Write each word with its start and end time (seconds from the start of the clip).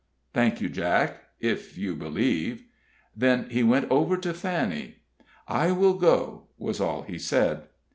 "Thank 0.33 0.59
you, 0.61 0.67
Jack 0.67 1.25
if 1.39 1.77
you 1.77 1.95
believe!" 1.95 2.63
Then 3.15 3.47
he 3.51 3.61
went 3.61 3.91
over 3.91 4.17
to 4.17 4.33
Fanny. 4.33 4.95
"I 5.47 5.71
will 5.73 5.93
go," 5.93 6.47
was 6.57 6.81
all 6.81 7.03
he 7.03 7.19
said. 7.19 7.67